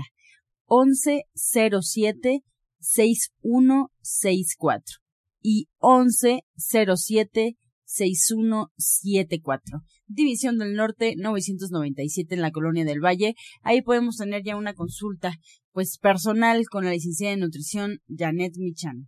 1107 0.70 2.44
6164 2.80 4.98
y 5.42 5.68
1107 5.82 7.58
6174. 7.88 9.80
División 10.08 10.58
del 10.58 10.74
Norte 10.74 11.16
997 11.18 12.36
en 12.36 12.42
la 12.42 12.52
Colonia 12.52 12.86
del 12.86 13.00
Valle. 13.00 13.36
Ahí 13.62 13.82
podemos 13.82 14.18
tener 14.18 14.44
ya 14.44 14.58
una 14.58 14.74
consulta 14.74 15.34
pues 15.72 15.98
personal 15.98 16.66
con 16.70 16.86
la 16.86 16.92
licenciada 16.92 17.36
de 17.36 17.42
nutrición 17.42 18.00
Janet 18.08 18.54
Michan. 18.58 19.08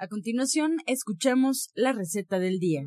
A 0.00 0.06
continuación, 0.06 0.76
escuchamos 0.86 1.72
la 1.74 1.90
receta 1.90 2.38
del 2.38 2.60
día. 2.60 2.82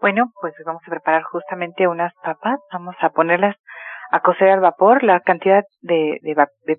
Bueno, 0.00 0.30
pues 0.40 0.54
vamos 0.64 0.82
a 0.86 0.90
preparar 0.90 1.24
justamente 1.24 1.88
unas 1.88 2.14
papas. 2.22 2.60
Vamos 2.72 2.94
a 3.00 3.10
ponerlas 3.10 3.56
a 4.12 4.20
cocer 4.20 4.50
al 4.50 4.60
vapor, 4.60 5.02
la 5.02 5.18
cantidad 5.18 5.64
de, 5.82 6.20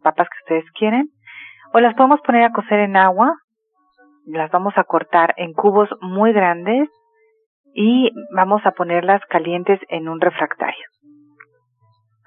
papas 0.01 0.29
que 0.29 0.43
ustedes 0.45 0.71
quieren. 0.79 1.09
O 1.73 1.81
las 1.81 1.93
podemos 1.95 2.21
poner 2.21 2.45
a 2.45 2.53
cocer 2.53 2.79
en 2.79 2.95
agua. 2.95 3.35
Las 4.25 4.49
vamos 4.49 4.75
a 4.77 4.85
cortar 4.85 5.33
en 5.35 5.51
cubos 5.51 5.89
muy 5.99 6.31
grandes 6.31 6.87
y 7.73 8.11
vamos 8.33 8.61
a 8.65 8.71
ponerlas 8.71 9.21
calientes 9.29 9.81
en 9.89 10.07
un 10.07 10.21
refractario 10.21 10.85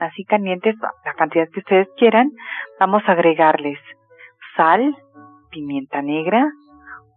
así 0.07 0.25
calientes, 0.25 0.77
la 1.05 1.15
cantidad 1.15 1.49
que 1.53 1.61
ustedes 1.61 1.89
quieran, 1.97 2.31
vamos 2.79 3.03
a 3.07 3.13
agregarles 3.13 3.79
sal, 4.57 4.97
pimienta 5.51 6.03
negra, 6.03 6.51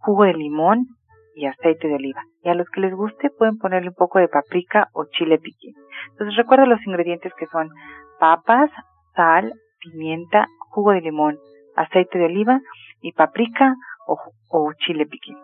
jugo 0.00 0.24
de 0.24 0.34
limón 0.34 0.86
y 1.34 1.46
aceite 1.46 1.88
de 1.88 1.94
oliva. 1.94 2.22
Y 2.42 2.48
a 2.48 2.54
los 2.54 2.68
que 2.70 2.80
les 2.80 2.94
guste 2.94 3.30
pueden 3.30 3.58
ponerle 3.58 3.90
un 3.90 3.94
poco 3.94 4.18
de 4.18 4.28
paprika 4.28 4.88
o 4.92 5.04
chile 5.06 5.38
piquín. 5.38 5.74
Entonces 6.10 6.36
recuerda 6.36 6.66
los 6.66 6.84
ingredientes 6.86 7.32
que 7.38 7.46
son 7.46 7.70
papas, 8.18 8.70
sal, 9.14 9.52
pimienta, 9.80 10.46
jugo 10.70 10.92
de 10.92 11.00
limón, 11.00 11.38
aceite 11.76 12.18
de 12.18 12.26
oliva 12.26 12.60
y 13.00 13.12
paprika 13.12 13.74
o, 14.06 14.18
o 14.48 14.72
chile 14.84 15.06
piquín. 15.06 15.36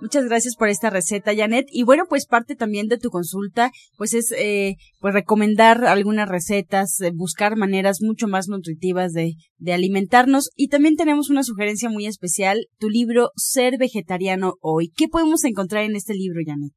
Muchas 0.00 0.28
gracias 0.28 0.56
por 0.56 0.68
esta 0.68 0.90
receta, 0.90 1.32
Janet. 1.34 1.66
Y 1.70 1.84
bueno, 1.84 2.04
pues 2.06 2.26
parte 2.26 2.54
también 2.54 2.86
de 2.88 2.98
tu 2.98 3.08
consulta, 3.08 3.70
pues 3.96 4.12
es 4.12 4.30
eh, 4.32 4.74
pues 5.00 5.14
recomendar 5.14 5.86
algunas 5.86 6.28
recetas, 6.28 7.00
eh, 7.00 7.12
buscar 7.14 7.56
maneras 7.56 8.00
mucho 8.02 8.28
más 8.28 8.46
nutritivas 8.48 9.12
de, 9.12 9.32
de 9.58 9.72
alimentarnos. 9.72 10.50
Y 10.54 10.68
también 10.68 10.96
tenemos 10.96 11.30
una 11.30 11.42
sugerencia 11.42 11.88
muy 11.88 12.04
especial, 12.04 12.58
tu 12.78 12.90
libro 12.90 13.30
Ser 13.36 13.78
Vegetariano 13.78 14.54
Hoy. 14.60 14.90
¿Qué 14.94 15.06
podemos 15.10 15.44
encontrar 15.44 15.84
en 15.84 15.96
este 15.96 16.12
libro, 16.12 16.40
Janet? 16.44 16.72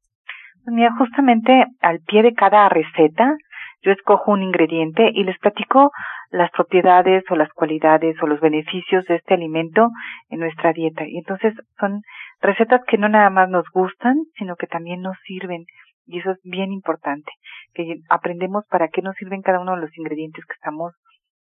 Pues 0.64 0.74
mira, 0.74 0.94
justamente 0.96 1.52
al 1.80 2.00
pie 2.00 2.22
de 2.22 2.32
cada 2.32 2.70
receta, 2.70 3.36
yo 3.82 3.92
escojo 3.92 4.32
un 4.32 4.42
ingrediente 4.42 5.10
y 5.12 5.24
les 5.24 5.38
platico 5.38 5.90
las 6.30 6.50
propiedades 6.52 7.24
o 7.30 7.36
las 7.36 7.50
cualidades 7.52 8.16
o 8.22 8.26
los 8.26 8.40
beneficios 8.40 9.04
de 9.06 9.16
este 9.16 9.34
alimento 9.34 9.88
en 10.28 10.40
nuestra 10.40 10.72
dieta. 10.72 11.06
Y 11.06 11.18
entonces 11.18 11.54
son 11.78 12.02
recetas 12.40 12.80
que 12.86 12.98
no 12.98 13.08
nada 13.08 13.30
más 13.30 13.48
nos 13.48 13.64
gustan, 13.72 14.16
sino 14.36 14.56
que 14.56 14.66
también 14.66 15.00
nos 15.00 15.16
sirven. 15.26 15.64
Y 16.06 16.18
eso 16.18 16.32
es 16.32 16.38
bien 16.42 16.72
importante, 16.72 17.30
que 17.72 18.00
aprendemos 18.08 18.64
para 18.68 18.88
qué 18.88 19.02
nos 19.02 19.14
sirven 19.16 19.42
cada 19.42 19.60
uno 19.60 19.76
de 19.76 19.82
los 19.82 19.96
ingredientes 19.96 20.44
que 20.44 20.54
estamos 20.54 20.94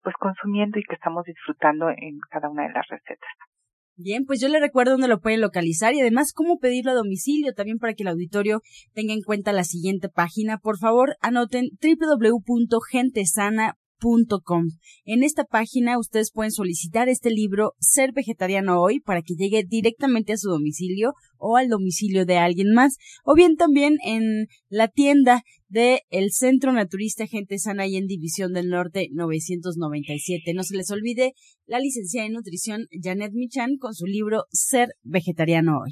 pues 0.03 0.15
consumiendo 0.19 0.77
y 0.77 0.83
que 0.83 0.95
estamos 0.95 1.23
disfrutando 1.23 1.89
en 1.89 2.19
cada 2.29 2.49
una 2.49 2.63
de 2.63 2.73
las 2.73 2.87
recetas. 2.87 3.31
Bien, 3.95 4.25
pues 4.25 4.41
yo 4.41 4.47
le 4.47 4.59
recuerdo 4.59 4.93
dónde 4.93 5.07
lo 5.07 5.19
pueden 5.19 5.39
localizar 5.39 5.93
y 5.93 6.01
además 6.01 6.33
cómo 6.33 6.57
pedirlo 6.57 6.91
a 6.91 6.95
domicilio 6.95 7.53
también 7.53 7.77
para 7.77 7.93
que 7.93 8.01
el 8.03 8.09
auditorio 8.09 8.61
tenga 8.93 9.13
en 9.13 9.21
cuenta 9.21 9.53
la 9.53 9.63
siguiente 9.63 10.09
página. 10.09 10.57
Por 10.57 10.77
favor, 10.79 11.15
anoten 11.21 11.69
en 15.05 15.23
esta 15.23 15.45
página 15.45 15.97
ustedes 15.97 16.31
pueden 16.31 16.51
solicitar 16.51 17.07
este 17.07 17.29
libro 17.29 17.73
Ser 17.79 18.11
Vegetariano 18.11 18.81
Hoy 18.81 18.99
para 18.99 19.21
que 19.21 19.35
llegue 19.35 19.63
directamente 19.65 20.33
a 20.33 20.37
su 20.37 20.49
domicilio 20.49 21.13
o 21.37 21.55
al 21.55 21.69
domicilio 21.69 22.25
de 22.25 22.37
alguien 22.37 22.73
más, 22.73 22.97
o 23.23 23.33
bien 23.33 23.55
también 23.55 23.95
en 24.03 24.47
la 24.67 24.89
tienda 24.89 25.43
de 25.69 26.01
el 26.09 26.31
Centro 26.31 26.73
Naturista 26.73 27.27
Gente 27.27 27.57
Sana 27.59 27.87
y 27.87 27.95
en 27.95 28.07
División 28.07 28.51
del 28.51 28.69
Norte 28.69 29.07
997. 29.11 30.53
No 30.53 30.63
se 30.63 30.75
les 30.75 30.91
olvide 30.91 31.33
la 31.65 31.79
licenciada 31.79 32.27
en 32.27 32.33
nutrición 32.33 32.87
Janet 33.01 33.31
Michan 33.33 33.77
con 33.77 33.93
su 33.93 34.05
libro 34.05 34.45
Ser 34.51 34.89
Vegetariano 35.03 35.79
Hoy. 35.79 35.91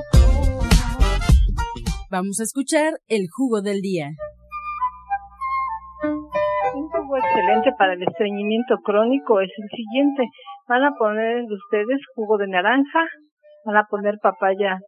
Vamos 2.11 2.41
a 2.41 2.43
escuchar 2.43 2.99
el 3.07 3.31
jugo 3.31 3.61
del 3.61 3.79
día. 3.79 4.09
Un 6.03 6.89
jugo 6.89 7.15
excelente 7.15 7.71
para 7.79 7.93
el 7.93 8.03
estreñimiento 8.03 8.75
crónico 8.83 9.39
es 9.39 9.49
el 9.55 9.69
siguiente. 9.69 10.27
Van 10.67 10.83
a 10.83 10.91
poner 10.99 11.43
ustedes 11.43 12.01
jugo 12.13 12.37
de 12.37 12.49
naranja, 12.49 13.07
van 13.63 13.77
a 13.77 13.85
poner 13.89 14.17
papaya 14.21 14.79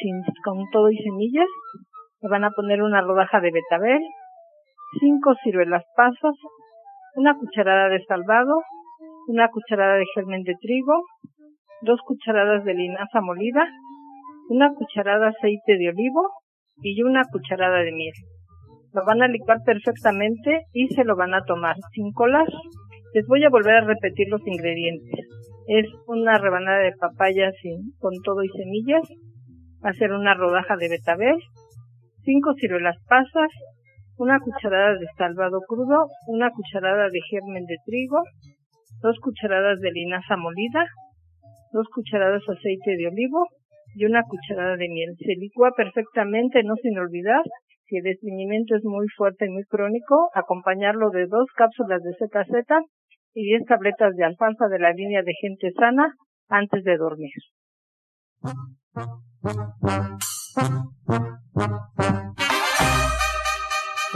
sin, 0.00 0.22
con 0.42 0.64
todo 0.72 0.90
y 0.90 0.96
semillas, 0.96 1.44
le 2.22 2.30
van 2.30 2.44
a 2.44 2.50
poner 2.52 2.82
una 2.82 3.02
rodaja 3.02 3.38
de 3.40 3.50
betabel, 3.52 4.00
cinco 4.98 5.34
ciruelas 5.44 5.84
pasas, 5.94 6.36
una 7.16 7.36
cucharada 7.36 7.90
de 7.90 8.02
salvado, 8.08 8.62
una 9.28 9.48
cucharada 9.48 9.96
de 9.96 10.06
germen 10.14 10.42
de 10.42 10.54
trigo, 10.58 11.02
dos 11.82 12.00
cucharadas 12.06 12.64
de 12.64 12.72
linaza 12.72 13.20
molida, 13.20 13.68
una 14.48 14.72
cucharada 14.72 15.18
de 15.18 15.34
aceite 15.36 15.76
de 15.76 15.90
olivo, 15.90 16.30
y 16.82 17.02
una 17.02 17.22
cucharada 17.30 17.82
de 17.82 17.92
miel. 17.92 18.14
Lo 18.92 19.04
van 19.04 19.22
a 19.22 19.28
licuar 19.28 19.58
perfectamente 19.64 20.62
y 20.72 20.88
se 20.88 21.04
lo 21.04 21.16
van 21.16 21.34
a 21.34 21.44
tomar 21.44 21.76
sin 21.92 22.12
colar. 22.12 22.46
Les 23.14 23.26
voy 23.26 23.44
a 23.44 23.50
volver 23.50 23.74
a 23.74 23.86
repetir 23.86 24.28
los 24.28 24.46
ingredientes. 24.46 25.26
Es 25.68 25.86
una 26.06 26.38
rebanada 26.38 26.78
de 26.78 26.92
papaya 26.98 27.50
sin, 27.60 27.92
con 27.98 28.12
todo 28.24 28.42
y 28.42 28.48
semillas, 28.48 29.02
hacer 29.82 30.12
una 30.12 30.34
rodaja 30.34 30.76
de 30.76 30.88
betabel, 30.88 31.36
cinco 32.22 32.54
ciruelas 32.54 32.96
pasas, 33.08 33.50
una 34.18 34.38
cucharada 34.40 34.94
de 34.94 35.06
salvado 35.18 35.60
crudo, 35.66 36.06
una 36.28 36.50
cucharada 36.50 37.08
de 37.10 37.20
germen 37.30 37.66
de 37.66 37.76
trigo, 37.84 38.22
dos 39.02 39.18
cucharadas 39.20 39.80
de 39.80 39.92
linaza 39.92 40.36
molida, 40.36 40.86
dos 41.72 41.86
cucharadas 41.94 42.42
de 42.46 42.54
aceite 42.54 42.96
de 42.96 43.08
olivo, 43.08 43.46
y 43.96 44.04
una 44.04 44.22
cucharada 44.22 44.76
de 44.76 44.88
miel. 44.88 45.16
Se 45.18 45.34
licúa 45.40 45.70
perfectamente, 45.74 46.62
no 46.62 46.74
sin 46.76 46.98
olvidar, 46.98 47.42
si 47.86 47.96
el 47.96 48.06
estreñimiento 48.06 48.76
es 48.76 48.84
muy 48.84 49.06
fuerte 49.16 49.46
y 49.46 49.48
muy 49.48 49.64
crónico, 49.64 50.28
acompañarlo 50.34 51.08
de 51.10 51.26
dos 51.26 51.46
cápsulas 51.56 52.02
de 52.02 52.12
ZZ 52.12 52.68
y 53.32 53.44
diez 53.44 53.64
tabletas 53.66 54.14
de 54.16 54.24
alfalfa 54.24 54.68
de 54.68 54.78
la 54.80 54.92
línea 54.92 55.22
de 55.22 55.32
gente 55.40 55.70
sana 55.72 56.12
antes 56.48 56.84
de 56.84 56.96
dormir. 56.98 57.32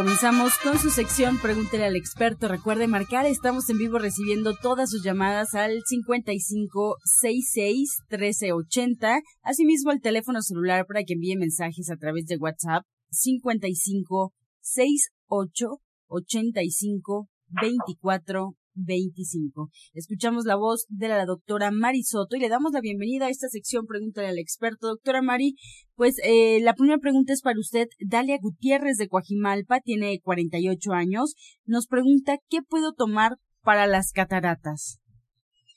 Comenzamos 0.00 0.56
con 0.62 0.78
su 0.78 0.88
sección 0.88 1.36
Pregúntele 1.42 1.84
al 1.84 1.94
experto. 1.94 2.48
Recuerde 2.48 2.86
marcar, 2.86 3.26
estamos 3.26 3.68
en 3.68 3.76
vivo 3.76 3.98
recibiendo 3.98 4.56
todas 4.56 4.88
sus 4.88 5.04
llamadas 5.04 5.54
al 5.54 5.82
5566 5.84 7.98
1380. 8.08 9.20
Asimismo, 9.42 9.92
el 9.92 10.00
teléfono 10.00 10.40
celular 10.40 10.86
para 10.86 11.04
que 11.04 11.12
envíe 11.12 11.36
mensajes 11.36 11.90
a 11.90 11.98
través 11.98 12.24
de 12.24 12.38
WhatsApp 12.38 12.86
5568 13.10 15.82
85 16.06 17.28
24 17.60 18.54
25. 18.74 19.70
Escuchamos 19.94 20.44
la 20.44 20.56
voz 20.56 20.86
de 20.88 21.08
la 21.08 21.24
doctora 21.26 21.70
Mari 21.70 22.02
Soto 22.02 22.36
y 22.36 22.40
le 22.40 22.48
damos 22.48 22.72
la 22.72 22.80
bienvenida 22.80 23.26
a 23.26 23.30
esta 23.30 23.48
sección 23.48 23.86
Pregúntale 23.86 24.28
al 24.28 24.38
experto. 24.38 24.88
Doctora 24.88 25.22
Mari, 25.22 25.54
pues 25.94 26.16
eh, 26.24 26.60
la 26.62 26.74
primera 26.74 26.98
pregunta 26.98 27.32
es 27.32 27.42
para 27.42 27.58
usted. 27.58 27.88
Dalia 28.00 28.38
Gutiérrez 28.40 28.96
de 28.96 29.08
Coajimalpa, 29.08 29.80
tiene 29.80 30.20
48 30.22 30.92
años. 30.92 31.34
Nos 31.66 31.86
pregunta, 31.86 32.38
¿qué 32.48 32.58
puedo 32.68 32.92
tomar 32.92 33.36
para 33.62 33.86
las 33.86 34.12
cataratas? 34.12 35.00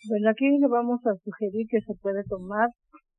Bueno, 0.09 0.29
aquí 0.29 0.45
le 0.45 0.67
vamos 0.67 0.99
a 1.05 1.15
sugerir 1.23 1.67
que 1.69 1.79
se 1.81 1.93
puede 2.01 2.23
tomar 2.25 2.69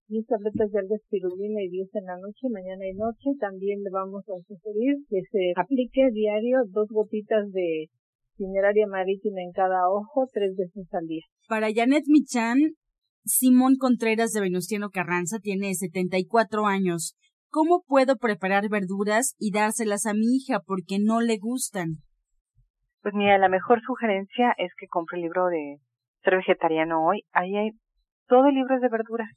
10 0.08 0.26
tabletas 0.26 0.70
de 0.70 0.78
alga 0.78 0.96
espirulina 0.96 1.62
y 1.62 1.70
10 1.70 1.94
en 1.94 2.04
la 2.04 2.18
noche, 2.18 2.48
mañana 2.50 2.84
y 2.86 2.94
noche. 2.94 3.32
También 3.40 3.82
le 3.82 3.90
vamos 3.90 4.22
a 4.28 4.36
sugerir 4.46 4.96
que 5.08 5.22
se 5.30 5.52
aplique 5.56 6.10
diario 6.12 6.58
dos 6.68 6.88
gotitas 6.90 7.50
de 7.52 7.88
Marítima 8.88 9.42
en 9.42 9.52
cada 9.52 9.88
ojo 9.88 10.26
tres 10.32 10.56
veces 10.56 10.92
al 10.92 11.06
día. 11.06 11.22
Para 11.48 11.68
Janet 11.72 12.04
Michan, 12.06 12.58
Simón 13.24 13.76
Contreras 13.78 14.32
de 14.32 14.40
Venustiano 14.40 14.90
Carranza 14.90 15.38
tiene 15.40 15.74
74 15.74 16.66
años. 16.66 17.16
¿Cómo 17.50 17.84
puedo 17.86 18.16
preparar 18.16 18.68
verduras 18.68 19.34
y 19.38 19.52
dárselas 19.52 20.06
a 20.06 20.14
mi 20.14 20.36
hija 20.36 20.60
porque 20.66 20.98
no 21.00 21.20
le 21.20 21.38
gustan? 21.38 21.98
Pues 23.02 23.14
mira, 23.14 23.38
la 23.38 23.48
mejor 23.48 23.80
sugerencia 23.82 24.54
es 24.58 24.72
que 24.78 24.88
compre 24.88 25.18
el 25.18 25.22
libro 25.22 25.46
de 25.46 25.78
Ser 26.24 26.36
Vegetariano 26.36 27.06
Hoy. 27.06 27.22
Ahí 27.32 27.56
hay 27.56 27.70
todo 28.26 28.48
el 28.48 28.54
libro 28.54 28.80
de 28.80 28.88
verduras 28.88 29.28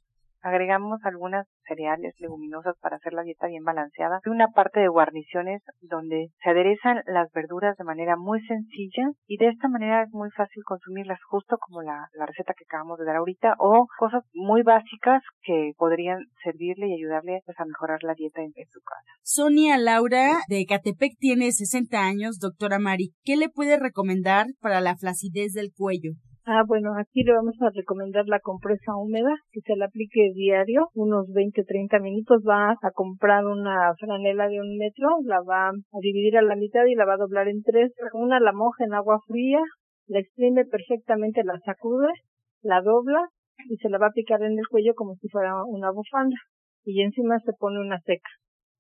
agregamos 0.48 1.00
algunas 1.04 1.48
cereales 1.68 2.14
leguminosas 2.20 2.76
para 2.82 2.96
hacer 2.96 3.14
la 3.14 3.24
dieta 3.24 3.48
bien 3.48 3.64
balanceada 3.64 4.20
una 4.26 4.48
parte 4.50 4.80
de 4.80 4.88
guarniciones 4.88 5.62
donde 5.82 6.30
se 6.44 6.50
aderezan 6.50 7.02
las 7.06 7.32
verduras 7.32 7.76
de 7.78 7.84
manera 7.84 8.16
muy 8.18 8.40
sencilla 8.46 9.12
y 9.28 9.38
de 9.38 9.50
esta 9.50 9.68
manera 9.68 10.04
es 10.04 10.12
muy 10.12 10.30
fácil 10.32 10.64
consumirlas 10.64 11.20
justo 11.30 11.58
como 11.58 11.82
la, 11.82 12.08
receta 12.28 12.54
que 12.58 12.66
acabamos 12.66 13.00
de 13.00 13.06
dar 13.06 13.18
ahorita 13.18 13.56
o 13.60 13.88
cosas 13.98 14.24
muy 14.34 14.62
básicas 14.64 15.24
que 15.42 15.72
podrían 15.78 16.20
servirle 16.44 16.88
y 16.88 16.94
ayudarle 16.96 17.42
pues, 17.46 17.60
a 17.60 17.66
mejorar 17.66 18.00
la 18.04 18.14
dieta 18.14 18.42
en, 18.42 18.52
en 18.56 18.68
su 18.70 18.82
casa. 18.82 19.12
Sonia 19.22 19.78
Laura 19.78 20.40
de 20.50 20.66
Catepec 20.66 21.14
tiene 21.18 21.52
60 21.52 21.98
años, 21.98 22.40
doctora 22.40 22.80
Mari. 22.80 23.14
¿Qué 23.24 23.38
le 23.38 23.50
puede 23.50 23.80
recomendar 23.80 24.48
para 24.60 24.82
la 24.82 24.96
flacidez 24.98 25.54
del 25.54 25.72
cuello? 25.74 26.12
Ah, 26.50 26.64
bueno, 26.66 26.94
aquí 26.98 27.24
le 27.26 27.34
vamos 27.34 27.56
a 27.60 27.72
recomendar 27.76 28.24
la 28.28 28.40
compresa 28.40 28.96
húmeda, 28.96 29.36
que 29.52 29.60
se 29.60 29.76
la 29.76 29.88
aplique 29.88 30.32
diario, 30.34 30.88
unos 30.94 31.28
20, 31.34 31.62
30 31.66 32.00
minutos. 32.00 32.42
Va 32.48 32.72
a 32.72 32.92
comprar 32.92 33.46
una 33.46 33.94
franela 34.00 34.48
de 34.48 34.62
un 34.62 34.78
metro, 34.78 35.10
la 35.26 35.42
va 35.42 35.68
a 35.68 36.00
dividir 36.00 36.38
a 36.38 36.42
la 36.42 36.56
mitad 36.56 36.86
y 36.86 36.96
la 36.96 37.04
va 37.04 37.16
a 37.16 37.18
doblar 37.18 37.50
en 37.50 37.64
tres. 37.64 37.92
Una 38.14 38.40
la 38.40 38.54
moja 38.54 38.86
en 38.86 38.94
agua 38.94 39.20
fría, 39.28 39.60
la 40.08 40.20
exprime 40.20 40.64
perfectamente, 40.64 41.44
la 41.44 41.60
sacude, 41.66 42.14
la 42.62 42.82
dobla 42.82 43.28
y 43.68 43.76
se 43.76 43.90
la 43.90 43.98
va 43.98 44.06
a 44.06 44.10
aplicar 44.10 44.42
en 44.42 44.58
el 44.58 44.68
cuello 44.72 44.94
como 44.96 45.16
si 45.16 45.28
fuera 45.28 45.66
una 45.66 45.92
bufanda. 45.92 46.38
Y 46.86 47.02
encima 47.02 47.40
se 47.40 47.52
pone 47.60 47.82
una 47.82 48.00
seca 48.06 48.30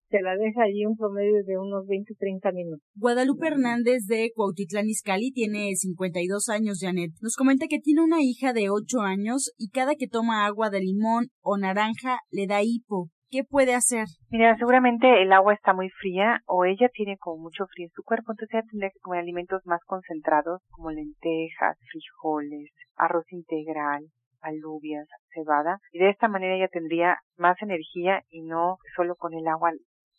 se 0.10 0.22
la 0.22 0.36
deja 0.36 0.63
allí 0.63 0.86
un 0.86 0.96
promedio 0.96 1.43
de 1.43 1.58
unos 1.58 1.86
20, 1.88 2.13
30 2.15 2.52
minutos. 2.52 2.86
Guadalupe 2.96 3.48
Hernández 3.48 4.06
de 4.08 4.32
Cuautitlán 4.36 4.88
Izcalli 4.88 5.32
tiene 5.32 5.76
52 5.76 6.50
años, 6.50 6.80
Janet. 6.82 7.12
Nos 7.22 7.36
comenta 7.36 7.67
que 7.67 7.80
tiene 7.80 8.04
una 8.04 8.22
hija 8.22 8.54
de 8.54 8.70
8 8.70 9.02
años 9.02 9.54
y 9.58 9.70
cada 9.70 9.96
que 9.96 10.08
toma 10.08 10.46
agua 10.46 10.70
de 10.70 10.80
limón 10.80 11.28
o 11.41 11.58
naranja 11.58 12.20
le 12.32 12.48
da 12.48 12.62
hipo. 12.63 13.10
¿Qué 13.30 13.43
puede 13.43 13.76
hacer? 13.76 14.06
Mira, 14.30 14.56
seguramente 14.58 15.22
el 15.22 15.34
agua 15.34 15.54
está 15.54 15.74
muy 15.74 15.89
fría 15.89 16.39
o 16.46 16.63
ella 16.63 16.88
tiene 16.93 17.17
como 17.17 17.43
mucho 17.43 17.65
frío 17.74 17.88
en 17.88 17.91
su 17.91 18.02
cuerpo, 18.04 18.32
entonces 18.32 18.54
ella 18.54 18.67
tendría 18.72 18.89
que 18.89 19.02
comer 19.02 19.20
alimentos 19.20 19.62
más 19.65 19.82
concentrados 19.86 20.62
como 20.70 20.91
lentejas, 20.91 21.78
frijoles, 21.91 22.72
arroz 22.96 23.26
integral, 23.34 24.06
alubias, 24.39 25.08
cebada, 25.34 25.80
y 25.91 26.00
de 26.00 26.10
esta 26.10 26.30
manera 26.30 26.56
ella 26.56 26.70
tendría 26.70 27.17
más 27.38 27.62
energía 27.62 28.22
y 28.30 28.43
no 28.43 28.78
solo 28.96 29.15
con 29.15 29.34
el 29.34 29.46
agua 29.48 29.72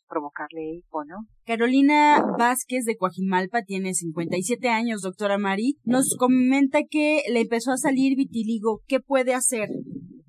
provocarle 0.08 0.78
hipo, 0.78 1.04
¿no? 1.04 1.16
Carolina 1.44 2.24
Vázquez 2.38 2.84
de 2.84 2.96
Coajimalpa 2.96 3.62
tiene 3.62 3.94
57 3.94 4.68
años, 4.68 5.02
doctora 5.02 5.38
Mari. 5.38 5.76
Nos 5.84 6.16
comenta 6.18 6.80
que 6.88 7.22
le 7.32 7.40
empezó 7.42 7.72
a 7.72 7.76
salir 7.76 8.16
vitiligo. 8.16 8.80
¿Qué 8.86 9.00
puede 9.00 9.34
hacer? 9.34 9.68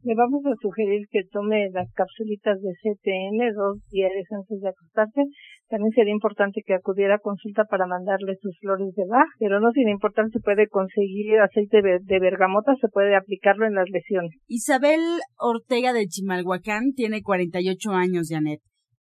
Le 0.03 0.15
vamos 0.15 0.41
a 0.45 0.55
sugerir 0.61 1.07
que 1.11 1.21
tome 1.29 1.69
las 1.71 1.91
capsulitas 1.93 2.57
de 2.61 2.71
CTN 2.81 3.53
dos 3.53 3.77
días 3.91 4.11
antes 4.31 4.61
de 4.61 4.69
acostarse. 4.69 5.21
También 5.67 5.91
sería 5.91 6.13
importante 6.13 6.61
que 6.65 6.73
acudiera 6.73 7.15
a 7.15 7.19
consulta 7.19 7.63
para 7.69 7.85
mandarle 7.85 8.35
sus 8.41 8.57
flores 8.59 8.95
de 8.95 9.03
Bach, 9.07 9.27
pero 9.37 9.59
no 9.59 9.71
sin 9.71 9.87
importar 9.87 10.25
si 10.31 10.39
puede 10.39 10.67
conseguir 10.67 11.39
aceite 11.39 11.81
de 11.83 12.19
bergamota, 12.19 12.73
se 12.81 12.87
puede 12.87 13.15
aplicarlo 13.15 13.67
en 13.67 13.75
las 13.75 13.89
lesiones. 13.91 14.31
Isabel 14.47 15.01
Ortega 15.37 15.93
de 15.93 16.07
Chimalhuacán 16.07 16.93
tiene 16.95 17.21
48 17.21 17.91
años, 17.91 18.29
Janet. 18.31 18.61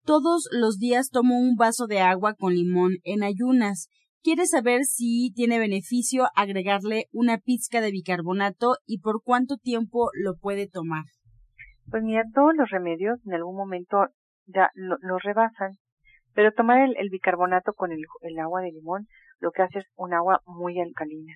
Todos 0.05 0.49
los 0.51 0.79
días 0.79 1.09
tomo 1.11 1.39
un 1.39 1.55
vaso 1.55 1.87
de 1.87 2.01
agua 2.01 2.33
con 2.33 2.53
limón 2.53 2.97
en 3.05 3.23
ayunas. 3.23 3.87
Quiere 4.21 4.45
saber 4.47 4.83
si 4.83 5.31
tiene 5.33 5.59
beneficio 5.59 6.25
agregarle 6.35 7.05
una 7.13 7.37
pizca 7.37 7.79
de 7.79 7.91
bicarbonato 7.91 8.75
y 8.85 8.99
por 8.99 9.23
cuánto 9.23 9.55
tiempo 9.55 10.09
lo 10.13 10.35
puede 10.35 10.67
tomar. 10.67 11.05
Pues 11.89 12.03
mira, 12.03 12.23
todos 12.33 12.53
los 12.53 12.69
remedios 12.69 13.17
en 13.25 13.33
algún 13.33 13.55
momento 13.55 14.07
ya 14.45 14.71
lo, 14.73 14.97
rebasan, 15.19 15.77
pero 16.33 16.51
tomar 16.51 16.81
el, 16.81 17.09
bicarbonato 17.09 17.71
con 17.71 17.93
el, 17.93 18.01
el 18.23 18.39
agua 18.39 18.61
de 18.61 18.73
limón 18.73 19.07
lo 19.39 19.51
que 19.51 19.61
hace 19.61 19.79
es 19.79 19.85
un 19.95 20.13
agua 20.13 20.41
muy 20.45 20.81
alcalina 20.81 21.33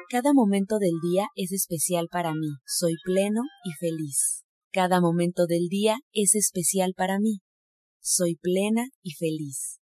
Cada 0.10 0.34
momento 0.34 0.80
del 0.80 1.00
día 1.02 1.28
es 1.36 1.52
especial 1.52 2.08
para 2.10 2.32
mí. 2.32 2.56
Soy 2.66 2.94
pleno 3.04 3.42
y 3.66 3.74
feliz. 3.74 4.46
Cada 4.72 5.02
momento 5.02 5.48
del 5.48 5.68
día 5.70 5.98
es 6.14 6.36
especial 6.36 6.94
para 6.96 7.20
mí. 7.20 7.40
Soy 8.00 8.36
plena 8.36 8.86
y 9.02 9.14
feliz. 9.14 9.80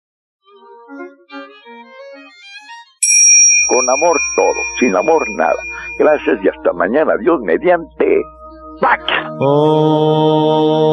Con 3.67 3.89
amor 3.89 4.17
todo, 4.35 4.53
sin 4.79 4.95
amor 4.95 5.25
nada. 5.35 5.61
Gracias 5.97 6.39
y 6.43 6.47
hasta 6.47 6.73
mañana. 6.73 7.17
Dios 7.17 7.41
mediante. 7.41 8.21
back. 8.83 8.99
Oh. 9.41 10.83